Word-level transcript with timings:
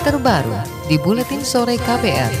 terbaru 0.00 0.56
di 0.88 0.96
Buletin 0.96 1.44
Sore 1.44 1.76
KPR. 1.76 2.32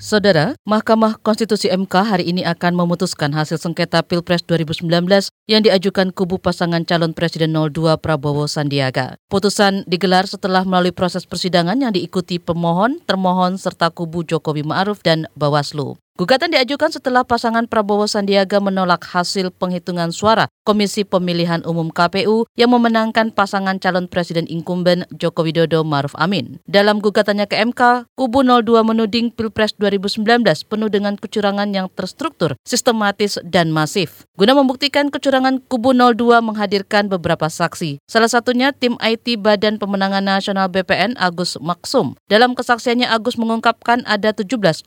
Saudara, 0.00 0.58
Mahkamah 0.66 1.22
Konstitusi 1.22 1.70
MK 1.70 1.94
hari 2.02 2.24
ini 2.26 2.42
akan 2.42 2.74
memutuskan 2.74 3.30
hasil 3.30 3.62
sengketa 3.62 4.02
Pilpres 4.02 4.42
2019 4.42 5.06
yang 5.50 5.66
diajukan 5.66 6.14
kubu 6.14 6.38
pasangan 6.38 6.86
calon 6.86 7.10
Presiden 7.10 7.50
02 7.58 7.98
Prabowo 7.98 8.46
Sandiaga. 8.46 9.18
Putusan 9.26 9.82
digelar 9.90 10.30
setelah 10.30 10.62
melalui 10.62 10.94
proses 10.94 11.26
persidangan 11.26 11.74
yang 11.74 11.90
diikuti 11.90 12.38
pemohon, 12.38 13.02
termohon, 13.02 13.58
serta 13.58 13.90
kubu 13.90 14.22
Jokowi 14.22 14.62
Ma'ruf 14.62 15.02
dan 15.02 15.26
Bawaslu. 15.34 15.98
Gugatan 16.20 16.52
diajukan 16.52 16.92
setelah 16.92 17.24
pasangan 17.24 17.64
Prabowo 17.64 18.04
Sandiaga 18.04 18.60
menolak 18.60 19.08
hasil 19.08 19.48
penghitungan 19.56 20.12
suara 20.12 20.52
Komisi 20.68 21.00
Pemilihan 21.00 21.64
Umum 21.64 21.88
KPU 21.88 22.44
yang 22.60 22.76
memenangkan 22.76 23.32
pasangan 23.32 23.80
calon 23.80 24.04
presiden 24.04 24.44
incumbent 24.44 25.08
Joko 25.16 25.48
Widodo 25.48 25.80
Maruf 25.80 26.12
Amin. 26.20 26.60
Dalam 26.68 27.00
gugatannya 27.00 27.48
ke 27.48 27.56
MK, 27.64 28.12
Kubu 28.20 28.44
02 28.44 28.84
menuding 28.84 29.32
Pilpres 29.32 29.72
2019 29.80 30.44
penuh 30.68 30.92
dengan 30.92 31.16
kecurangan 31.16 31.72
yang 31.72 31.88
terstruktur, 31.88 32.52
sistematis, 32.68 33.40
dan 33.40 33.72
masif. 33.72 34.28
Guna 34.36 34.52
membuktikan 34.52 35.08
kecurangan 35.08 35.39
Kubu 35.64 35.96
02 35.96 36.44
menghadirkan 36.44 37.08
beberapa 37.08 37.48
saksi. 37.48 38.04
Salah 38.04 38.28
satunya 38.28 38.76
tim 38.76 39.00
IT 39.00 39.40
Badan 39.40 39.80
Pemenangan 39.80 40.20
Nasional 40.20 40.68
BPN 40.68 41.16
Agus 41.16 41.56
Maksum. 41.56 42.12
Dalam 42.28 42.52
kesaksiannya 42.52 43.08
Agus 43.08 43.40
mengungkapkan 43.40 44.04
ada 44.04 44.36
17,5 44.36 44.84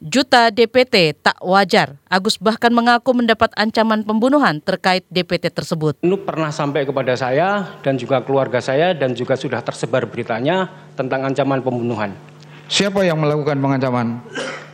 juta 0.00 0.42
DPT 0.48 1.20
tak 1.20 1.36
wajar. 1.44 2.00
Agus 2.08 2.40
bahkan 2.40 2.72
mengaku 2.72 3.12
mendapat 3.12 3.52
ancaman 3.60 4.00
pembunuhan 4.00 4.64
terkait 4.64 5.04
DPT 5.12 5.52
tersebut. 5.52 6.00
Ini 6.00 6.16
pernah 6.24 6.48
sampai 6.48 6.88
kepada 6.88 7.12
saya 7.12 7.76
dan 7.84 8.00
juga 8.00 8.24
keluarga 8.24 8.64
saya 8.64 8.96
dan 8.96 9.12
juga 9.12 9.36
sudah 9.36 9.60
tersebar 9.60 10.08
beritanya 10.08 10.72
tentang 10.96 11.28
ancaman 11.28 11.60
pembunuhan. 11.60 12.16
Siapa 12.72 13.04
yang 13.04 13.20
melakukan 13.20 13.60
pengancaman? 13.60 14.24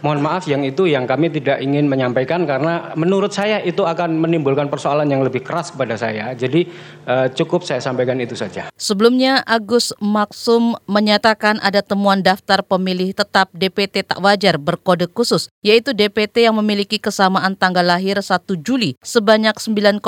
Mohon 0.05 0.20
maaf 0.20 0.44
yang 0.44 0.60
itu 0.69 0.84
yang 0.84 1.08
kami 1.08 1.33
tidak 1.33 1.64
ingin 1.64 1.88
menyampaikan 1.88 2.44
karena 2.44 2.92
menurut 2.92 3.33
saya 3.33 3.64
itu 3.64 3.88
akan 3.88 4.20
menimbulkan 4.20 4.69
persoalan 4.69 5.08
yang 5.08 5.24
lebih 5.24 5.41
keras 5.41 5.72
kepada 5.72 5.97
saya. 5.97 6.36
Jadi 6.36 6.69
uh, 7.08 7.33
cukup 7.33 7.64
saya 7.64 7.80
sampaikan 7.80 8.20
itu 8.20 8.36
saja. 8.36 8.69
Sebelumnya 8.77 9.41
Agus 9.48 9.97
Maksum 10.05 10.77
menyatakan 10.84 11.56
ada 11.64 11.80
temuan 11.80 12.20
daftar 12.20 12.60
pemilih 12.60 13.16
tetap 13.16 13.48
DPT 13.56 14.05
tak 14.05 14.20
wajar 14.20 14.60
berkode 14.60 15.08
khusus 15.08 15.48
yaitu 15.64 15.97
DPT 15.97 16.44
yang 16.44 16.60
memiliki 16.60 17.00
kesamaan 17.00 17.56
tanggal 17.56 17.88
lahir 17.88 18.20
1 18.20 18.44
Juli 18.60 19.00
sebanyak 19.00 19.56
9,8 19.56 20.05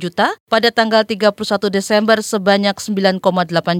juta, 0.00 0.32
pada 0.48 0.72
tanggal 0.72 1.04
31 1.04 1.36
Desember 1.68 2.24
sebanyak 2.24 2.80
9,8 2.80 3.20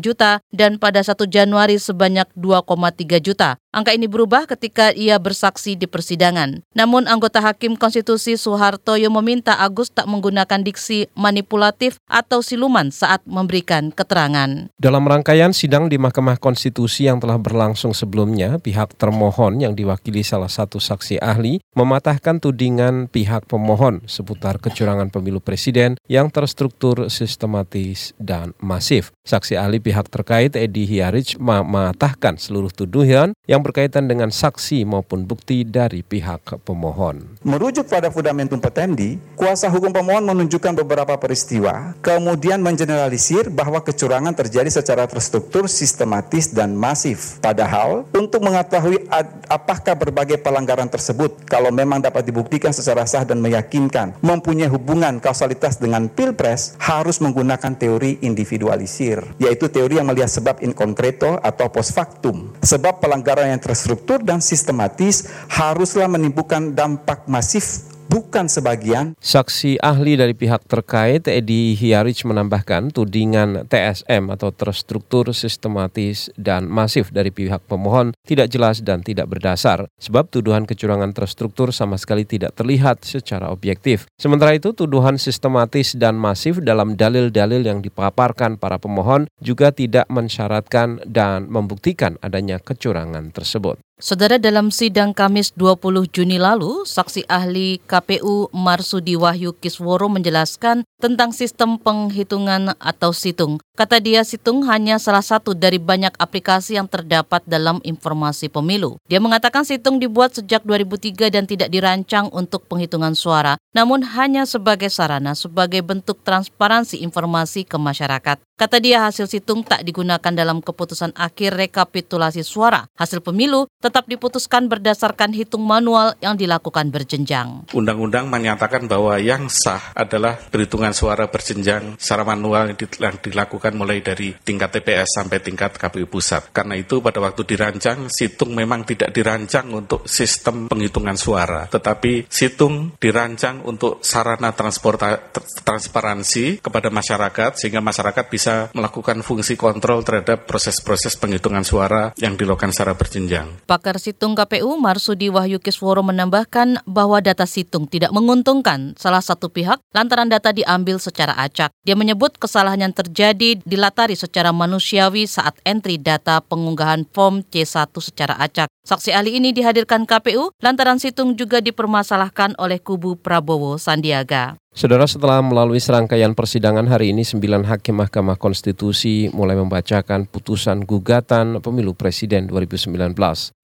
juta 0.05 0.45
dan 0.53 0.77
pada 0.77 1.01
1 1.01 1.17
Januari 1.25 1.81
sebanyak 1.81 2.29
2,3 2.37 3.25
juta 3.25 3.37
juta. 3.37 3.61
Angka 3.77 3.93
ini 3.93 4.09
berubah 4.09 4.49
ketika 4.49 4.89
ia 4.97 5.21
bersaksi 5.21 5.77
di 5.77 5.85
persidangan. 5.85 6.65
Namun 6.73 7.05
anggota 7.05 7.45
Hakim 7.45 7.77
Konstitusi 7.77 8.41
Soehartoyo 8.41 9.13
meminta 9.13 9.53
Agus 9.53 9.93
tak 9.93 10.09
menggunakan 10.09 10.65
diksi 10.65 11.13
manipulatif 11.13 12.01
atau 12.09 12.41
siluman 12.41 12.89
saat 12.89 13.21
memberikan 13.29 13.93
keterangan. 13.93 14.73
Dalam 14.81 15.05
rangkaian 15.05 15.53
sidang 15.53 15.93
di 15.93 16.01
Mahkamah 16.01 16.41
Konstitusi 16.41 17.05
yang 17.05 17.21
telah 17.21 17.37
berlangsung 17.37 17.93
sebelumnya, 17.93 18.57
pihak 18.57 18.97
termohon 18.97 19.61
yang 19.61 19.77
diwakili 19.77 20.25
salah 20.25 20.49
satu 20.49 20.81
saksi 20.81 21.21
ahli 21.21 21.61
mematahkan 21.77 22.41
tudingan 22.41 23.13
pihak 23.13 23.45
pemohon 23.45 24.01
seputar 24.09 24.57
kecurangan 24.57 25.13
pemilu 25.13 25.45
presiden 25.45 26.01
yang 26.09 26.33
terstruktur 26.33 27.13
sistematis 27.13 28.17
dan 28.17 28.57
masif. 28.57 29.13
Saksi 29.29 29.61
ahli 29.61 29.85
pihak 29.85 30.09
terkait 30.09 30.57
Edi 30.57 30.89
Hiarich 30.89 31.37
mematahkan 31.37 32.41
seluruh 32.41 32.73
tuduhan 32.73 33.37
yang 33.45 33.66
berkaitan 33.67 34.07
dengan 34.07 34.31
saksi 34.31 34.87
maupun 34.87 35.27
bukti 35.27 35.67
dari 35.67 36.07
pihak 36.07 36.63
pemohon. 36.63 37.43
Merujuk 37.43 37.91
pada 37.91 38.15
fundamentum 38.15 38.63
petendi, 38.63 39.19
kuasa 39.35 39.67
hukum 39.67 39.91
pemohon 39.91 40.23
menunjukkan 40.23 40.79
beberapa 40.87 41.19
peristiwa, 41.19 41.99
kemudian 41.99 42.63
mengeneralisir 42.63 43.51
bahwa 43.51 43.83
kecurangan 43.83 44.31
terjadi 44.39 44.71
secara 44.71 45.11
terstruktur, 45.11 45.67
sistematis, 45.67 46.55
dan 46.55 46.79
masif. 46.79 47.43
Padahal, 47.43 48.07
untuk 48.15 48.47
mengetahui 48.47 49.03
apakah 49.51 49.99
berbagai 49.99 50.39
pelanggaran 50.39 50.87
tersebut, 50.87 51.43
kalau 51.51 51.75
memang 51.75 51.99
dapat 51.99 52.23
dibuktikan 52.23 52.71
secara 52.71 53.03
sah 53.03 53.27
dan 53.27 53.43
meyakinkan, 53.43 54.15
mempunyai 54.23 54.71
hubungan 54.71 55.19
kausalitas 55.19 55.83
dengan 55.83 56.07
pilpres, 56.07 56.79
harus 56.79 57.19
menggunakan 57.19 57.75
teori 57.75 58.23
individualisir, 58.23 59.27
yaitu 59.43 59.67
teori 59.67 59.99
yang 59.99 60.07
melihat 60.07 60.31
sebab 60.31 60.63
in 60.63 60.71
concreto 60.71 61.41
atau 61.43 61.67
post 61.73 61.97
factum. 61.97 62.55
Sebab 62.61 63.01
pelanggaran 63.01 63.56
yang 63.56 63.56
yang 63.57 63.65
terstruktur 63.65 64.21
dan 64.21 64.45
sistematis 64.45 65.25
haruslah 65.49 66.13
menimbulkan 66.13 66.77
dampak 66.77 67.25
masif 67.25 67.96
bukan 68.09 68.47
sebagian. 68.49 69.15
Saksi 69.19 69.79
ahli 69.83 70.17
dari 70.17 70.33
pihak 70.33 70.65
terkait 70.67 71.27
Edi 71.29 71.75
Hiarich 71.77 72.25
menambahkan 72.25 72.91
tudingan 72.95 73.67
TSM 73.69 74.33
atau 74.33 74.51
terstruktur 74.55 75.31
sistematis 75.37 76.31
dan 76.39 76.67
masif 76.71 77.11
dari 77.15 77.31
pihak 77.31 77.63
pemohon 77.67 78.17
tidak 78.25 78.51
jelas 78.51 78.83
dan 78.83 79.03
tidak 79.03 79.31
berdasar 79.31 79.87
sebab 79.99 80.31
tuduhan 80.31 80.65
kecurangan 80.65 81.13
terstruktur 81.13 81.71
sama 81.71 82.01
sekali 82.01 82.27
tidak 82.27 82.57
terlihat 82.59 83.03
secara 83.07 83.51
objektif. 83.51 84.11
Sementara 84.19 84.57
itu 84.57 84.73
tuduhan 84.73 85.21
sistematis 85.21 85.95
dan 85.95 86.19
masif 86.19 86.59
dalam 86.63 86.97
dalil-dalil 86.99 87.63
yang 87.63 87.85
dipaparkan 87.85 88.59
para 88.59 88.81
pemohon 88.81 89.29
juga 89.39 89.71
tidak 89.71 90.09
mensyaratkan 90.09 91.03
dan 91.07 91.47
membuktikan 91.47 92.19
adanya 92.23 92.59
kecurangan 92.63 93.31
tersebut. 93.31 93.86
Saudara 93.97 94.37
dalam 94.37 94.69
sidang 94.69 95.17
Kamis 95.17 95.57
20 95.57 96.13
Juni 96.13 96.37
lalu, 96.37 96.85
saksi 96.85 97.25
ahli 97.33 97.81
KPU 97.89 98.53
Marsudi 98.53 99.17
Wahyu 99.17 99.57
Kisworo 99.57 100.13
menjelaskan 100.13 100.85
tentang 101.01 101.33
sistem 101.33 101.81
penghitungan 101.81 102.77
atau 102.77 103.17
situng. 103.17 103.57
Kata 103.77 104.01
dia 104.01 104.25
situng 104.25 104.65
hanya 104.73 104.97
salah 104.97 105.21
satu 105.21 105.53
dari 105.53 105.77
banyak 105.77 106.17
aplikasi 106.17 106.81
yang 106.81 106.89
terdapat 106.89 107.45
dalam 107.45 107.77
informasi 107.85 108.49
pemilu. 108.49 108.97
Dia 109.05 109.21
mengatakan 109.21 109.69
situng 109.69 110.01
dibuat 110.01 110.33
sejak 110.33 110.65
2003 110.65 111.29
dan 111.29 111.45
tidak 111.45 111.69
dirancang 111.69 112.33
untuk 112.33 112.65
penghitungan 112.73 113.13
suara, 113.13 113.61
namun 113.77 114.01
hanya 114.01 114.49
sebagai 114.49 114.89
sarana 114.89 115.37
sebagai 115.37 115.85
bentuk 115.85 116.25
transparansi 116.25 117.05
informasi 117.05 117.69
ke 117.69 117.77
masyarakat. 117.77 118.41
Kata 118.57 118.81
dia 118.81 119.05
hasil 119.05 119.29
situng 119.29 119.61
tak 119.61 119.85
digunakan 119.85 120.33
dalam 120.33 120.65
keputusan 120.65 121.13
akhir 121.13 121.61
rekapitulasi 121.61 122.41
suara. 122.41 122.89
Hasil 122.97 123.21
pemilu 123.21 123.69
tetap 123.85 124.09
diputuskan 124.09 124.73
berdasarkan 124.73 125.37
hitung 125.37 125.61
manual 125.61 126.17
yang 126.25 126.41
dilakukan 126.41 126.89
berjenjang. 126.89 127.69
Undang-undang 127.77 128.33
menyatakan 128.33 128.89
bahwa 128.89 129.21
yang 129.21 129.53
sah 129.53 129.93
adalah 129.93 130.41
perhitungan 130.41 130.97
suara 130.97 131.29
berjenjang 131.29 132.01
secara 132.01 132.25
manual 132.25 132.73
yang 132.73 133.21
dilakukan 133.21 133.66
mulai 133.75 134.05
dari 134.05 134.31
tingkat 134.31 134.79
TPS 134.79 135.19
sampai 135.19 135.43
tingkat 135.43 135.75
KPU 135.75 136.07
pusat. 136.07 136.55
Karena 136.55 136.79
itu 136.79 137.03
pada 137.03 137.19
waktu 137.19 137.43
dirancang, 137.43 138.07
situng 138.13 138.55
memang 138.55 138.87
tidak 138.87 139.11
dirancang 139.11 139.67
untuk 139.75 140.07
sistem 140.07 140.71
penghitungan 140.71 141.19
suara, 141.19 141.67
tetapi 141.67 142.31
situng 142.31 142.95
dirancang 143.01 143.67
untuk 143.67 144.05
sarana 144.05 144.53
transparansi 144.53 146.61
kepada 146.61 146.93
masyarakat 146.93 147.57
sehingga 147.57 147.81
masyarakat 147.81 148.25
bisa 148.29 148.69
melakukan 148.77 149.25
fungsi 149.25 149.57
kontrol 149.57 150.05
terhadap 150.05 150.45
proses-proses 150.45 151.17
penghitungan 151.17 151.65
suara 151.65 152.13
yang 152.21 152.37
dilakukan 152.37 152.77
secara 152.77 152.93
berjenjang. 152.93 153.65
Pakar 153.65 153.97
Situng 153.97 154.37
KPU 154.37 154.77
Marsudi 154.77 155.33
Wahyu 155.33 155.59
Kisworo 155.59 156.05
menambahkan 156.05 156.85
bahwa 156.85 157.25
data 157.25 157.49
situng 157.49 157.89
tidak 157.89 158.13
menguntungkan 158.13 158.93
salah 159.01 159.25
satu 159.25 159.49
pihak 159.49 159.81
lantaran 159.97 160.29
data 160.29 160.53
diambil 160.53 161.01
secara 161.01 161.33
acak. 161.41 161.73
Dia 161.83 161.97
menyebut 161.97 162.37
kesalahan 162.37 162.85
yang 162.85 162.95
terjadi 162.95 163.56
dilatari 163.65 164.19
secara 164.19 164.53
manusiawi 164.53 165.25
saat 165.25 165.57
entry 165.65 165.97
data 165.97 166.43
pengunggahan 166.45 167.07
form 167.15 167.41
C1 167.47 167.89
secara 168.03 168.37
acak. 168.37 168.69
Saksi 168.85 169.15
ahli 169.15 169.39
ini 169.39 169.57
dihadirkan 169.57 170.05
KPU 170.05 170.53
lantaran 170.61 171.01
situng 171.01 171.39
juga 171.39 171.65
dipermasalahkan 171.65 172.59
oleh 172.61 172.83
kubu 172.83 173.17
Prabowo 173.17 173.81
Sandiaga. 173.81 174.59
Saudara 174.77 175.09
setelah 175.09 175.41
melalui 175.41 175.81
serangkaian 175.81 176.37
persidangan 176.37 176.85
hari 176.85 177.09
ini, 177.09 177.25
sembilan 177.25 177.65
hakim 177.65 177.97
Mahkamah 177.97 178.37
Konstitusi 178.37 179.25
mulai 179.33 179.57
membacakan 179.57 180.29
putusan 180.29 180.85
gugatan 180.85 181.65
pemilu 181.65 181.97
Presiden 181.97 182.45
2019. 182.45 182.93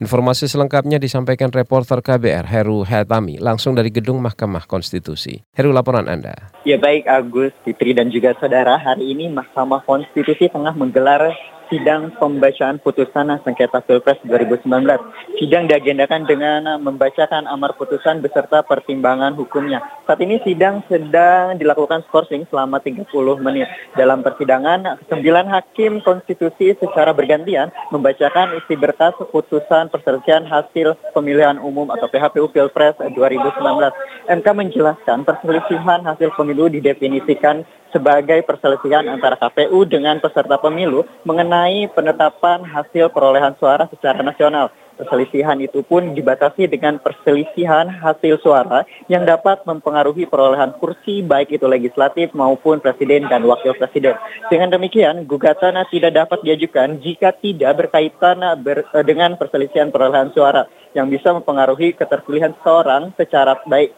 Informasi 0.01 0.49
selengkapnya 0.49 0.97
disampaikan 0.97 1.53
reporter 1.53 2.01
KBR 2.01 2.49
Heru 2.49 2.89
Hetami 2.89 3.37
langsung 3.37 3.77
dari 3.77 3.93
gedung 3.93 4.25
Mahkamah 4.25 4.65
Konstitusi. 4.65 5.37
Heru, 5.53 5.77
laporan 5.77 6.09
Anda. 6.09 6.49
Ya 6.65 6.81
baik 6.81 7.05
Agus, 7.05 7.53
Fitri 7.61 7.93
dan 7.93 8.09
juga 8.09 8.33
saudara, 8.41 8.81
hari 8.81 9.13
ini 9.13 9.29
Mahkamah 9.29 9.85
Konstitusi 9.85 10.49
tengah 10.49 10.73
menggelar 10.73 11.29
sidang 11.73 12.13
pembacaan 12.21 12.77
putusan 12.85 13.33
sengketa 13.41 13.81
Pilpres 13.81 14.21
2019. 14.29 14.69
Sidang 15.41 15.65
diagendakan 15.65 16.29
dengan 16.29 16.77
membacakan 16.77 17.49
amar 17.49 17.73
putusan 17.81 18.21
beserta 18.21 18.61
pertimbangan 18.61 19.33
hukumnya. 19.33 19.81
Saat 20.05 20.21
ini 20.21 20.37
sidang 20.45 20.85
sedang 20.93 21.57
dilakukan 21.57 22.05
skorsing 22.13 22.45
selama 22.53 22.77
30 22.85 23.09
menit. 23.41 23.73
Dalam 23.97 24.21
persidangan, 24.21 25.01
9 25.09 25.49
hakim 25.49 26.05
konstitusi 26.05 26.77
secara 26.77 27.17
bergantian 27.17 27.73
membacakan 27.89 28.61
isi 28.61 28.77
berkas 28.77 29.17
putusan 29.33 29.89
perselisihan 29.89 30.45
hasil 30.45 30.93
pemilihan 31.17 31.57
umum 31.57 31.89
atau 31.89 32.05
PHPU 32.13 32.53
Pilpres 32.53 33.01
2019. 33.01 33.17
MK 34.29 34.47
menjelaskan 34.53 35.25
perselisihan 35.25 36.05
hasil 36.05 36.37
pemilu 36.37 36.69
didefinisikan 36.69 37.65
sebagai 37.93 38.41
perselisihan 38.43 39.07
antara 39.07 39.37
KPU 39.37 39.85
dengan 39.87 40.19
peserta 40.19 40.59
pemilu 40.59 41.05
mengenai 41.23 41.87
penetapan 41.93 42.65
hasil 42.65 43.13
perolehan 43.13 43.55
suara 43.61 43.87
secara 43.93 44.25
nasional. 44.25 44.73
Perselisihan 44.93 45.57
itu 45.57 45.81
pun 45.83 46.13
dibatasi 46.13 46.69
dengan 46.69 47.01
perselisihan 47.01 47.89
hasil 47.89 48.39
suara 48.45 48.85
yang 49.09 49.25
dapat 49.25 49.65
mempengaruhi 49.65 50.29
perolehan 50.29 50.77
kursi 50.77 51.25
baik 51.25 51.57
itu 51.57 51.65
legislatif 51.65 52.31
maupun 52.37 52.79
presiden 52.79 53.25
dan 53.27 53.43
wakil 53.49 53.73
presiden. 53.73 54.15
Dengan 54.53 54.69
demikian, 54.69 55.25
gugatan 55.25 55.81
tidak 55.89 56.13
dapat 56.13 56.45
diajukan 56.45 57.01
jika 57.01 57.33
tidak 57.41 57.73
berkaitan 57.83 58.45
ber, 58.61 58.85
dengan 59.03 59.41
perselisihan 59.41 59.89
perolehan 59.89 60.31
suara 60.37 60.69
yang 60.93 61.09
bisa 61.09 61.33
mempengaruhi 61.33 61.97
keterpilihan 61.97 62.53
seorang 62.61 63.17
secara 63.17 63.59
baik 63.65 63.97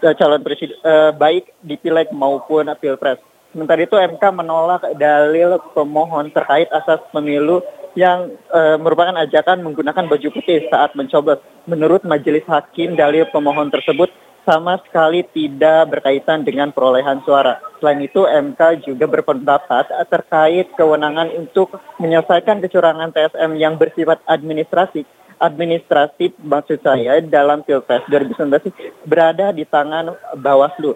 Eh, 0.00 0.16
calon 0.16 0.40
presiden 0.40 0.80
uh, 0.80 1.12
baik 1.12 1.52
di 1.60 1.76
pileg 1.76 2.08
maupun 2.08 2.72
pilpres. 2.80 3.20
Sementara 3.52 3.84
itu 3.84 4.00
MK 4.00 4.22
menolak 4.32 4.80
dalil 4.96 5.60
pemohon 5.76 6.32
terkait 6.32 6.72
asas 6.72 7.04
pemilu 7.12 7.60
yang 7.92 8.32
uh, 8.48 8.80
merupakan 8.80 9.12
ajakan 9.20 9.60
menggunakan 9.60 10.08
baju 10.08 10.28
putih 10.32 10.64
saat 10.72 10.96
mencoblos. 10.96 11.44
Menurut 11.68 12.00
majelis 12.08 12.48
hakim, 12.48 12.96
dalil 12.96 13.28
pemohon 13.28 13.68
tersebut 13.68 14.08
sama 14.48 14.80
sekali 14.88 15.20
tidak 15.36 15.92
berkaitan 15.92 16.48
dengan 16.48 16.72
perolehan 16.72 17.20
suara. 17.28 17.60
Selain 17.76 18.00
itu, 18.00 18.24
MK 18.24 18.88
juga 18.88 19.04
berpendapat 19.04 19.92
terkait 20.08 20.72
kewenangan 20.80 21.28
untuk 21.36 21.76
menyelesaikan 22.00 22.64
kecurangan 22.64 23.12
TSM 23.12 23.52
yang 23.60 23.76
bersifat 23.76 24.24
administrasi 24.24 25.04
administratif 25.40 26.36
maksud 26.38 26.84
saya 26.84 27.18
dalam 27.24 27.64
Pilpres 27.64 28.04
2019 28.12 29.08
berada 29.08 29.50
di 29.50 29.64
tangan 29.64 30.12
Bawaslu. 30.36 30.94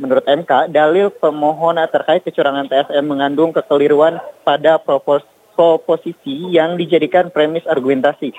Menurut 0.00 0.24
MK, 0.24 0.72
dalil 0.72 1.12
pemohon 1.12 1.76
terkait 1.92 2.24
kecurangan 2.24 2.66
TSM 2.66 3.04
mengandung 3.04 3.52
kekeliruan 3.52 4.18
pada 4.42 4.80
proporsi 4.80 5.28
proposisi 5.52 6.48
yang 6.48 6.80
dijadikan 6.80 7.28
premis 7.28 7.62
argumentasi. 7.68 8.32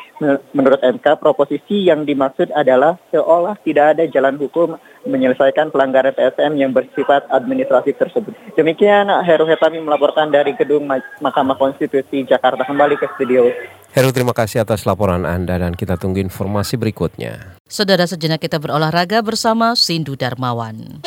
Menurut 0.58 0.82
MK, 0.82 1.22
proposisi 1.22 1.86
yang 1.88 2.10
dimaksud 2.10 2.50
adalah 2.52 2.98
seolah 3.14 3.54
tidak 3.62 3.96
ada 3.96 4.04
jalan 4.10 4.36
hukum 4.42 4.76
menyelesaikan 5.06 5.70
pelanggaran 5.70 6.16
TSM 6.16 6.58
yang 6.58 6.74
bersifat 6.74 7.30
administratif 7.30 7.96
tersebut. 8.02 8.34
Demikian 8.58 9.14
Heru 9.24 9.46
Hetami 9.46 9.78
melaporkan 9.84 10.34
dari 10.34 10.58
Gedung 10.58 10.90
Mahkamah 11.22 11.56
Konstitusi 11.60 12.26
Jakarta 12.26 12.66
kembali 12.66 12.98
ke 12.98 13.08
studio. 13.16 13.52
Heru 13.94 14.10
terima 14.10 14.34
kasih 14.34 14.66
atas 14.66 14.90
laporan 14.90 15.22
Anda 15.22 15.62
dan 15.62 15.78
kita 15.78 16.01
tunggu 16.01 16.18
informasi 16.18 16.81
berikutnya. 16.81 17.62
Saudara 17.69 18.10
sejenak 18.10 18.42
kita 18.42 18.57
berolahraga 18.57 19.22
bersama 19.22 19.78
Sindu 19.78 20.18
Darmawan. 20.18 21.06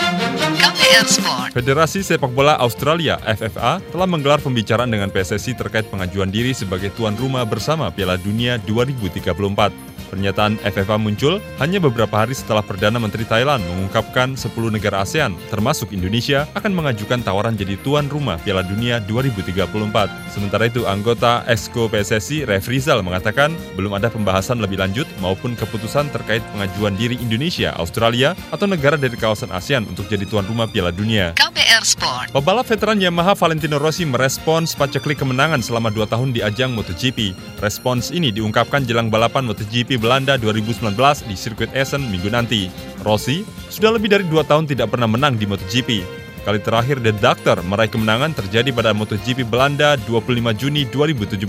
Federasi 1.51 2.07
Sepak 2.07 2.31
Bola 2.31 2.55
Australia 2.63 3.19
FFA 3.27 3.83
telah 3.91 4.07
menggelar 4.07 4.39
pembicaraan 4.39 4.87
dengan 4.87 5.11
PSSI 5.11 5.59
terkait 5.59 5.91
pengajuan 5.91 6.31
diri 6.31 6.55
sebagai 6.55 6.95
tuan 6.95 7.19
rumah 7.19 7.43
bersama 7.43 7.91
Piala 7.91 8.23
Dunia 8.23 8.55
2034. 8.63 9.96
Pernyataan 10.13 10.61
FFA 10.63 10.97
muncul 11.01 11.43
hanya 11.59 11.83
beberapa 11.83 12.15
hari 12.15 12.37
setelah 12.37 12.63
Perdana 12.63 13.01
Menteri 13.03 13.27
Thailand 13.27 13.65
mengungkapkan 13.67 14.37
10 14.37 14.53
negara 14.71 15.03
ASEAN, 15.03 15.35
termasuk 15.49 15.91
Indonesia, 15.97 16.47
akan 16.53 16.73
mengajukan 16.77 17.27
tawaran 17.27 17.57
jadi 17.57 17.81
tuan 17.83 18.07
rumah 18.07 18.39
Piala 18.39 18.63
Dunia 18.63 19.03
2034. 19.03 19.67
Sementara 20.29 20.71
itu, 20.71 20.87
anggota 20.87 21.43
Exco 21.51 21.91
PSSI, 21.91 22.47
Ref 22.47 22.71
Rizal, 22.71 23.03
mengatakan 23.03 23.57
belum 23.75 23.97
ada 23.97 24.13
pembahasan 24.13 24.63
lebih 24.63 24.79
lanjut 24.79 25.09
maupun 25.19 25.59
keputusan 25.59 26.13
terkait 26.13 26.45
pengajuan 26.55 26.95
diri 26.95 27.19
Indonesia, 27.19 27.75
Australia, 27.81 28.39
atau 28.53 28.69
negara 28.69 29.01
dari 29.01 29.17
kawasan 29.17 29.51
ASEAN 29.51 29.89
untuk 29.89 30.07
jadi 30.07 30.29
tuan 30.29 30.45
rumah 30.45 30.69
Piala 30.69 30.93
Dunia. 30.93 31.33
KBR 31.35 31.56
Sport. 31.83 32.33
Pebalap 32.33 32.65
veteran 32.71 33.03
Yamaha 33.03 33.35
Valentino 33.35 33.77
Rossi 33.77 34.07
merespons 34.07 34.73
paceklik 34.73 35.19
kemenangan 35.21 35.61
selama 35.61 35.91
dua 35.91 36.07
tahun 36.07 36.31
di 36.33 36.41
ajang 36.41 36.73
MotoGP. 36.73 37.35
Respons 37.59 38.15
ini 38.15 38.31
diungkapkan 38.31 38.87
jelang 38.87 39.11
balapan 39.11 39.45
MotoGP 39.51 39.99
Belanda 39.99 40.39
2019 40.39 40.95
di 41.27 41.35
sirkuit 41.35 41.69
Essen 41.75 42.07
minggu 42.09 42.31
nanti. 42.31 42.71
Rossi 43.03 43.43
sudah 43.69 43.93
lebih 43.93 44.09
dari 44.09 44.25
dua 44.25 44.47
tahun 44.47 44.71
tidak 44.71 44.95
pernah 44.95 45.11
menang 45.11 45.37
di 45.37 45.45
MotoGP. 45.45 46.25
Kali 46.47 46.63
terakhir 46.63 47.03
The 47.03 47.11
Doctor 47.11 47.59
meraih 47.67 47.91
kemenangan 47.91 48.31
terjadi 48.31 48.71
pada 48.71 48.95
MotoGP 48.95 49.51
Belanda 49.51 49.99
25 50.07 50.55
Juni 50.55 50.87
2017. 50.95 51.43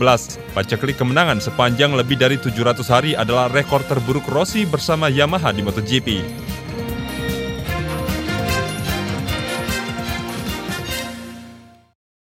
Paceklik 0.58 0.98
kemenangan 0.98 1.38
sepanjang 1.38 1.94
lebih 1.94 2.18
dari 2.18 2.42
700 2.42 2.82
hari 2.90 3.14
adalah 3.14 3.46
rekor 3.54 3.86
terburuk 3.86 4.26
Rossi 4.26 4.66
bersama 4.66 5.06
Yamaha 5.06 5.54
di 5.54 5.62
MotoGP. 5.62 6.08